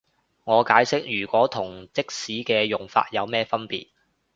[0.45, 3.89] 我解釋如果同即使嘅用法有咩分別